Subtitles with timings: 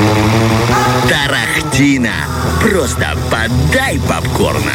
[0.00, 0.29] Thank you.
[1.80, 2.12] Тарахтина.
[2.60, 4.72] Просто подай попкорна.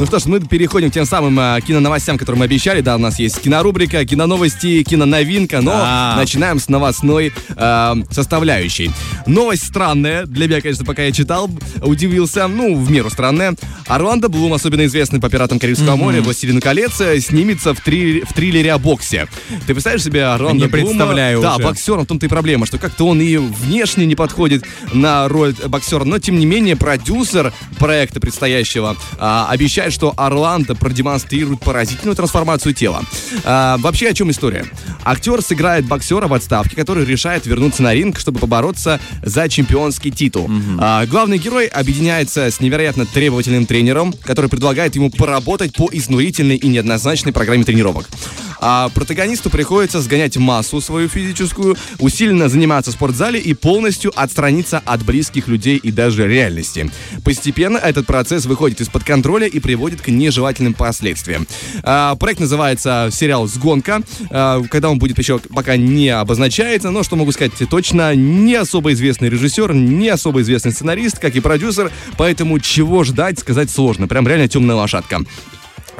[0.00, 2.80] Ну что ж, мы переходим к тем самым э, киноновостям, которые мы обещали.
[2.80, 6.14] Да, у нас есть кинорубрика, киноновости, киноновинка, но Да.
[6.16, 8.90] начинаем с новостной э, составляющей.
[9.26, 10.26] Новость странная.
[10.26, 11.48] Для меня, конечно, пока я читал,
[11.82, 12.48] удивился.
[12.48, 13.54] Ну, в меру странная.
[13.86, 18.32] Орландо Блум, особенно известный по «Пиратам Карибского моря», «Властелину колец», э, снимется в, три- в
[18.32, 19.28] триллере о боксе.
[19.66, 20.86] Ты представляешь себе Орландо Не Блума?
[20.86, 21.64] представляю Да, уже.
[21.64, 26.04] боксером, в том-то и проблема, что как-то он и внешне не подходит на роль боксера,
[26.04, 33.02] но тем не менее продюсер проекта предстоящего а, обещает, что Орландо продемонстрирует поразительную трансформацию тела.
[33.44, 34.64] А, вообще о чем история?
[35.04, 40.50] Актер сыграет боксера в отставке, который решает вернуться на ринг, чтобы побороться за чемпионский титул.
[40.78, 46.68] А, главный герой объединяется с невероятно требовательным тренером, который предлагает ему поработать по изнурительной и
[46.68, 48.08] неоднозначной программе тренировок.
[48.60, 55.04] А протагонисту приходится сгонять массу свою физическую, усиленно заниматься в спортзале и полностью отстраниться от
[55.04, 56.90] близких людей и даже реальности.
[57.24, 61.46] Постепенно этот процесс выходит из-под контроля и приводит к нежелательным последствиям.
[61.82, 64.02] А, проект называется сериал «Сгонка».
[64.30, 68.92] А, когда он будет еще пока не обозначается, но что могу сказать точно, не особо
[68.92, 74.08] известный режиссер, не особо известный сценарист, как и продюсер, поэтому чего ждать, сказать сложно.
[74.08, 75.20] Прям реально темная лошадка.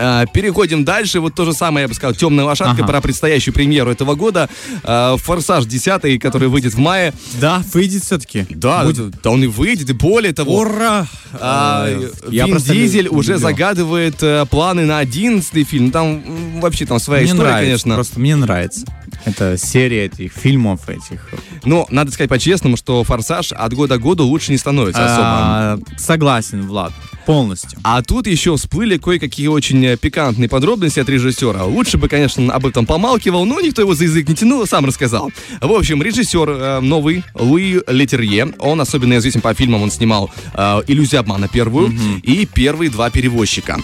[0.01, 1.19] А, Переходим дальше.
[1.21, 2.87] Вот то же самое, я бы сказал, темная лошадка Ага.
[2.87, 4.49] про предстоящую премьеру этого года.
[4.85, 7.13] А, Форсаж 10, который выйдет в мае.
[7.41, 8.47] Да, выйдет все-таки.
[8.51, 8.87] Да,
[9.23, 10.59] да он и выйдет, и более того.
[10.59, 11.07] Ура!
[11.33, 13.47] а, Э, я Вин Дизель уже люблю.
[13.49, 15.91] загадывает э, планы на 11 фильм.
[15.91, 17.95] Там м, вообще там своя Мне история, нравится, конечно.
[17.95, 18.87] просто мне нравится.
[19.25, 21.29] Это серия этих фильмов этих.
[21.65, 25.27] Но надо сказать по-честному, что Форсаж от года к году лучше не становится особо.
[25.27, 26.93] А, согласен, Влад,
[27.29, 27.79] полностью.
[27.85, 31.65] А тут еще всплыли кое-какие очень э, пикантные подробности от режиссера.
[31.65, 35.31] Лучше бы, конечно, об этом помалкивал, но никто его за язык не тянул, сам рассказал.
[35.61, 40.81] В общем, режиссер э, новый, Луи Летерье, он особенно известен по фильмам, он снимал э,
[40.87, 43.77] «Иллюзию обмана» первую и первые два перевозчика.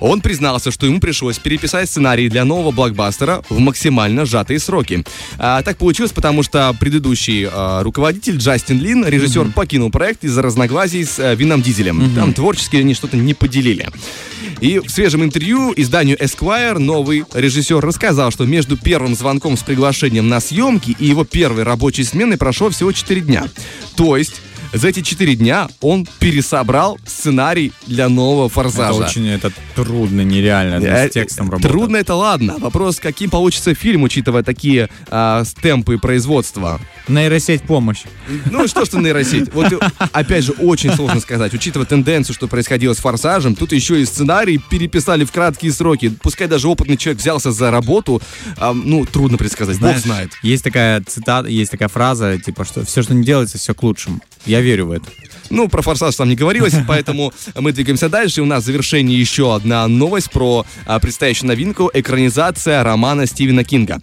[0.00, 5.04] Он признался, что ему пришлось переписать сценарий для нового блокбастера в максимально сжатые сроки.
[5.38, 11.04] А, так получилось, потому что предыдущий э, руководитель Джастин Лин, режиссер, покинул проект из-за разногласий
[11.04, 12.14] с э, Вином Дизелем.
[12.14, 13.88] Там творчески они что-то не поделили.
[14.60, 20.28] И в свежем интервью изданию Esquire новый режиссер рассказал, что между первым звонком с приглашением
[20.28, 23.44] на съемки и его первой рабочей сменой прошло всего 4 дня.
[23.96, 24.40] То есть
[24.72, 29.04] за эти 4 дня он пересобрал сценарий для нового Это «Форсажа».
[29.04, 31.70] очень это трудно, нереально Э, с текстом работать.
[31.70, 32.56] Трудно это ладно.
[32.58, 36.80] Вопрос, каким получится фильм, учитывая такие с- темпы производства.
[37.08, 38.02] Нейросеть помощь.
[38.50, 39.52] Ну и что, что нейросеть?
[39.52, 39.78] Вот э,
[40.12, 41.54] опять же, очень сложно сказать.
[41.54, 46.10] Учитывая тенденцию, что происходило с «Форсажем», тут еще и сценарий переписали в краткие сроки.
[46.22, 48.20] Пускай даже опытный человек взялся за работу,
[48.56, 49.76] а, ну, трудно предсказать.
[49.78, 50.32] Бог Знаешь, знает.
[50.42, 54.20] Есть такая цитата, есть такая фраза, типа, что все, что не делается, все к лучшему.
[54.46, 55.06] Я верю в это.
[55.50, 58.40] Ну, про «Форсаж» там не говорилось, поэтому мы двигаемся дальше.
[58.40, 63.64] И у нас в завершении еще одна новость про а, предстоящую новинку— экранизация романа Стивена
[63.64, 64.00] Кинга.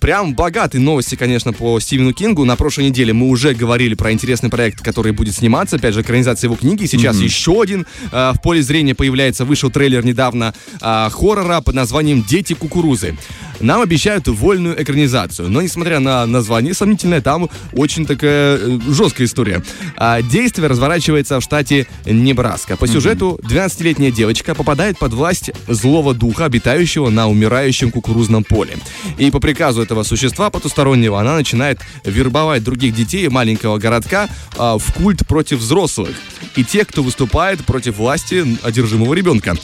[0.00, 2.44] Прям богатые новости, конечно, по Стивену Кингу.
[2.44, 5.76] На прошлой неделе мы уже говорили про интересный проект, который будет сниматься.
[5.76, 6.86] Опять же, экранизация его книги.
[6.86, 9.44] Сейчас еще один а, в поле зрения появляется.
[9.44, 13.16] Вышел трейлер недавно а, хоррора под названием «Дети кукурузы».
[13.60, 19.62] Нам обещают вольную экранизацию, но несмотря на название сомнительное, там очень такая э, жесткая история.
[19.96, 22.76] А, действие разворачивается в штате Небраска.
[22.76, 28.76] По сюжету 12-летняя девочка попадает под власть злого духа, обитающего на умирающем кукурузном поле.
[29.18, 34.92] И по приказу этого существа потустороннего она начинает вербовать других детей маленького городка а, в
[34.94, 36.10] культ против взрослых
[36.56, 39.56] и тех, кто выступает против власти одержимого ребенка.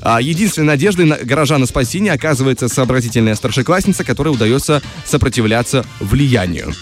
[0.00, 6.72] А, единственной надеждой на горожан на спасение оказывается сообразительная старшеклассница, которой удается сопротивляться влиянию.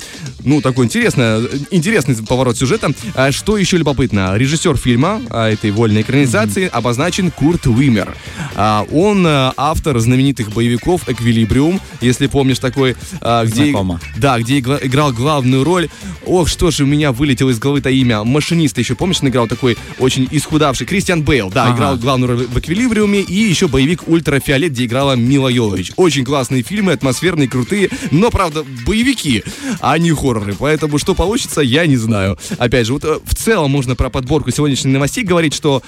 [0.45, 2.93] Ну, такой интересный, интересный поворот сюжета.
[3.15, 4.37] А, что еще любопытно?
[4.37, 8.17] Режиссер фильма а, этой вольной экранизации обозначен Курт Уимер.
[8.55, 12.97] А, он автор знаменитых боевиков «Эквилибриум», если помнишь такой,
[13.45, 14.01] где, Знакомо.
[14.17, 15.89] да, где играл главную роль.
[16.27, 18.25] Ох, что же у меня вылетело из головы-то имя.
[18.25, 20.87] Машинист еще, помнишь, он играл такой очень исхудавший.
[20.87, 21.77] Кристиан Бейл, да, Ага.
[21.77, 23.21] играл главную роль в «Эквилибриуме».
[23.21, 25.93] И еще боевик «Ультрафиолет», где играла Мила Йовович.
[25.97, 29.43] Очень классные фильмы, атмосферные, крутые, но, правда, боевики,
[29.81, 30.55] а не хорроры.
[30.59, 32.39] Поэтому что получится, я не знаю.
[32.59, 35.83] Опять же, вот э, в целом можно про подборку сегодняшних новостей говорить, что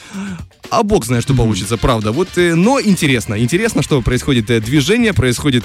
[0.70, 2.12] а бог знает, что получится, правда.
[2.12, 3.38] Вот, э, но интересно.
[3.38, 5.64] Интересно, что происходит э, движение, происходит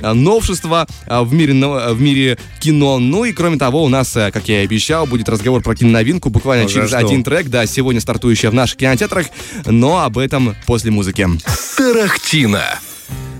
[0.00, 2.98] новшество в мире, в мире кино.
[2.98, 6.66] Ну и кроме того, у нас, как я и обещал, будет разговор про киноновинку буквально
[6.66, 6.98] Уже через жду.
[6.98, 9.26] один трек, да, сегодня стартующая в наших кинотеатрах,
[9.66, 11.28] но об этом после музыки.
[11.76, 12.78] Тарахтина.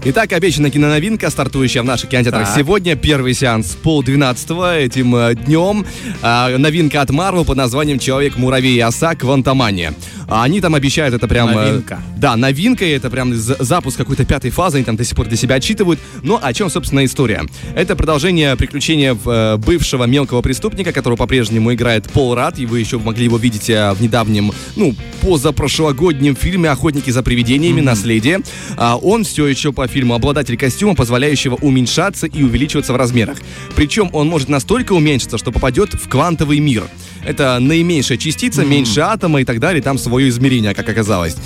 [0.04, 2.56] Итак, обещанная киноновинка, стартующая в наших кинотеатрах Так.
[2.56, 2.94] сегодня.
[2.94, 5.84] Первый сеанс пол двенадцатого этим э, днем.
[6.22, 9.16] А, новинка от Марвел под названием «Человек-муравей и оса.
[9.16, 9.94] Квантомания».
[10.28, 11.48] А Они там обещают это прям...
[11.48, 12.00] э, Новинка.
[12.16, 15.26] Да, новинка, и это прям за- запуск какой-то пятой фазы, они там до сих пор
[15.26, 15.98] для себя отчитывают.
[16.22, 17.42] Но о чем, собственно, история?
[17.74, 22.98] Это продолжение приключения э, бывшего мелкого преступника, которого по-прежнему играет Пол Рад, и вы еще
[22.98, 27.80] могли его видеть э, в недавнем, ну, позапрошлогоднем фильме «Охотники за привидениями.
[27.80, 28.40] Наследие».
[28.76, 33.38] А, Он все еще по фильму обладатель костюма, позволяющего уменьшаться и увеличиваться в размерах.
[33.74, 36.84] Причем он может настолько уменьшиться, что попадет в квантовый мир.
[37.28, 41.36] Это наименьшая частица, меньше атома и так далее, там свое измерение, как оказалось.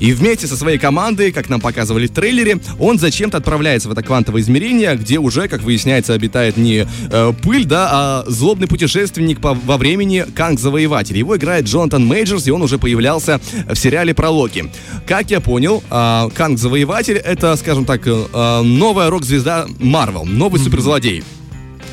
[0.00, 4.02] И вместе со своей командой, как нам показывали в трейлере, он зачем-то отправляется в это
[4.02, 9.54] квантовое измерение, где уже, как выясняется, обитает не э, пыль, да, а злобный путешественник по-
[9.54, 11.16] во времени Канг Завоеватель.
[11.16, 14.70] Его играет Джонатан Мейджерс, и он уже появлялся в сериале про Локи.
[15.06, 20.60] Как я понял, а, Канг Завоеватель это, скажем так, э, э, новая рок-звезда Марвел, новый
[20.60, 21.22] суперзлодей.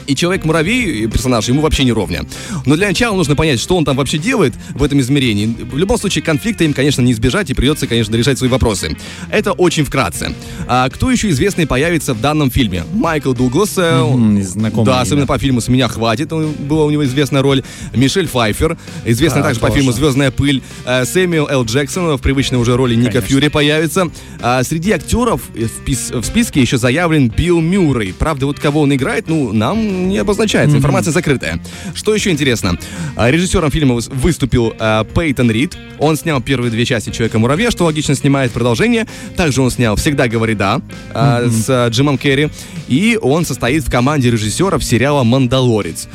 [0.08, 2.26] И Человек-муравей, персонаж, ему вообще не ровня.
[2.66, 5.46] Но для начала нужно понять, что он там вообще делает в этом измерении.
[5.48, 8.96] В любом случае, конфликта им, конечно, не избежать, и придется, конечно, решать свои вопросы.
[9.32, 10.34] Это очень вкратце.
[10.68, 12.84] А кто еще известный появится в данном фильме?
[12.94, 13.74] Майкл Дуглас.
[13.78, 17.64] э, Мгм, знакомое Да, особенно по фильму «С меня хватит» была у него известная роль.
[17.94, 19.80] Мишель Пфайфер, известная А, также по тоже.
[19.80, 20.62] фильму «Звездная пыль».
[20.86, 21.66] Э, Сэмюэл Л.
[21.66, 23.28] Джексон в привычной уже роли Ника Конечно.
[23.30, 24.10] Фьюри появится.
[24.42, 28.14] А среди актеров в, пис- в списке еще заявлен Билл Мюррей.
[28.14, 30.78] Правда, вот кого он играет, ну, нам не обозначается.
[30.78, 31.60] Информация закрытая.
[31.94, 32.78] Что еще интересно?
[33.16, 35.78] А, Режиссером фильма выс- выступил а, Пейтон Рид.
[36.00, 39.08] Он снял первые две части «Человека-муравья», что логично снимает продолжение.
[39.36, 40.82] Также он снял «Всегда говори да»
[41.14, 42.50] а, с Джимом Керри.
[42.88, 46.08] И он состоит в команде режиссеров сериала «Мандалорец».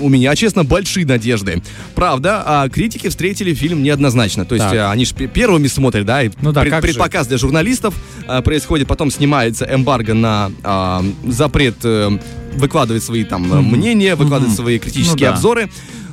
[0.00, 1.62] У меня, честно, большие надежды.
[1.94, 4.44] Правда, а, критики встретили фильм неоднозначно.
[4.44, 4.74] То есть Так.
[4.76, 6.88] а, они же первыми смотрят, да, и Ну да, пред- как же.
[6.88, 7.94] предпоказ для журналистов
[8.26, 12.18] а, происходит, потом снимается эмбарго на а, запрет э,
[12.54, 15.40] выкладывать свои там э, мнения, выкладывать свои критические Ну да.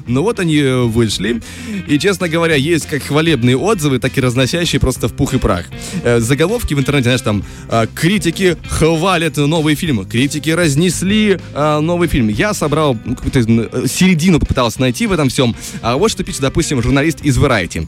[0.03, 0.13] Обзоры.
[0.13, 1.41] Ну вот они э, вышли,
[1.87, 5.65] и, честно говоря, есть как хвалебные отзывы, так и разносящие просто в пух и прах.
[6.03, 12.27] Э, Заголовки в интернете, знаешь, там э, критики хвалят новый фильм, критики разнесли новый фильм.
[12.27, 15.55] Я собрал ну, какую-то середину, попытался найти в этом всем.
[15.81, 17.87] А вот что пишет, допустим, журналист из Variety.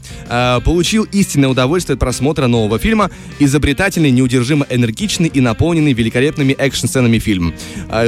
[0.62, 7.54] Получил истинное удовольствие от просмотра нового фильма, изобретательный, неудержимо энергичный и наполненный великолепными экшн-сценами фильм.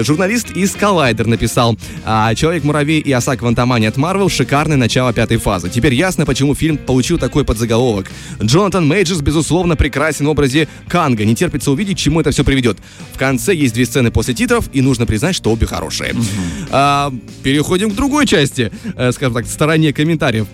[0.00, 5.68] Журналист из Collider написал, а, Человек-муравей и оса Квантомания от Марвел шикарное начало пятой фазы.
[5.68, 8.10] Теперь ясно, почему фильм получил такой подзаголовок.
[8.40, 11.24] Джонатан Мейджерс, безусловно, прекрасен в образе Канга.
[11.24, 12.78] Не терпится увидеть, к чему это все приведет.
[13.12, 16.14] В конце есть две сцены после титров, и нужно признать, что обе хорошие.
[16.70, 17.12] А,
[17.42, 20.46] переходим к другой части, э, скажем так, стороне комментариев.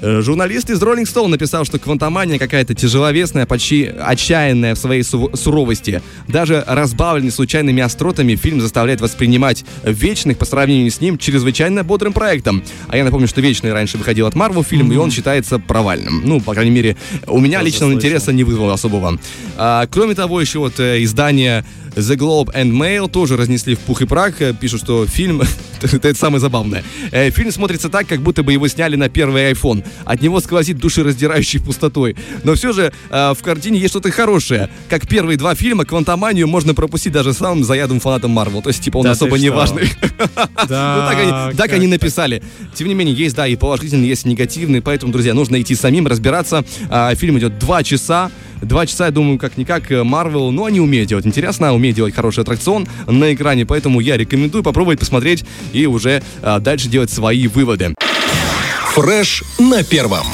[0.00, 5.30] Э, Журналист из Rolling Stone написал, что квантомания какая-то тяжеловесная, почти отчаянная в своей су-
[5.34, 6.02] суровости.
[6.28, 12.62] Даже разбавленный случайными остротами фильм заставляет воспринимать Вечных по сравнению с ним чрезвычайно бодрым проектом.
[12.88, 16.22] А я напомню, что Вечный раньше выходил от Marvel фильм, и он считается провальным.
[16.24, 16.96] Ну, по крайней мере,
[17.26, 17.98] у меня Тоже личного слышал.
[18.08, 19.18] интереса не вызвало особого.
[19.56, 24.02] А, кроме того, еще вот э, издание The Globe and Mail тоже разнесли в пух
[24.02, 24.40] и прах.
[24.40, 25.42] Э, Пишут, что фильм,
[25.82, 29.84] это самое забавное, Э, фильм смотрится так, как будто бы его сняли на первый iPhone.
[30.04, 32.16] От него сквозит душераздирающей пустотой.
[32.44, 34.68] Но все же э, в картине есть что-то хорошее.
[34.88, 38.62] Как первые два фильма, «Квантоманию» можно пропустить даже самым заядлым фанатом Марвел.
[38.62, 39.90] То есть, типа, он Да особо не важный.
[40.60, 42.42] Ну, так они, Да, так они написали.
[42.74, 46.06] Тем не менее, есть, да, и положительный, есть и негативный, поэтому, друзья, нужно идти самим,
[46.06, 46.64] разбираться.
[46.90, 48.30] А, фильм идет два часа.
[48.62, 52.40] Два часа, я думаю, как-никак э, Марвел, ну, они умеют делать интересно, умеют делать хороший
[52.40, 57.94] аттракцион на экране, поэтому я рекомендую попробовать посмотреть и уже а, дальше делать свои выводы.
[58.94, 60.26] Фреш на первом.